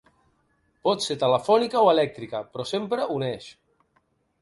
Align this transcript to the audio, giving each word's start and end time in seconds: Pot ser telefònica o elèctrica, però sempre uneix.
Pot 0.87 1.05
ser 1.09 1.17
telefònica 1.25 1.85
o 1.89 1.91
elèctrica, 1.93 2.43
però 2.57 2.69
sempre 2.73 3.09
uneix. 3.21 3.55